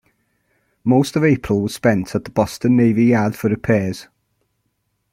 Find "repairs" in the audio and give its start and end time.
3.51-4.07